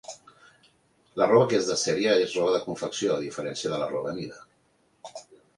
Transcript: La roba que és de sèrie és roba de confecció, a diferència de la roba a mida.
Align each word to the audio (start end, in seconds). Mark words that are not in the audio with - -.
La 1.21 1.27
roba 1.31 1.49
que 1.51 1.55
és 1.59 1.69
de 1.73 1.77
sèrie 1.83 2.15
és 2.23 2.33
roba 2.39 2.55
de 2.55 2.63
confecció, 2.71 3.13
a 3.19 3.23
diferència 3.27 3.73
de 3.75 3.81
la 3.85 3.91
roba 3.93 4.15
a 4.15 4.19
mida. 4.23 4.43